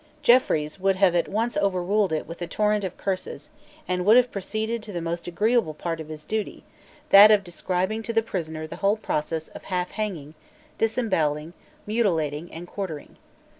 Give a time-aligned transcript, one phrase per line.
[0.23, 3.49] Jeffreys would have at once overruled it with a torrent of curses,
[3.87, 6.63] and would have proceeded to the most agreeable part of his duty,
[7.09, 10.33] that of describing to the prisoner the whole process of half hanging,
[10.79, 11.53] disembowelling,
[11.85, 13.15] mutilating, and quartering.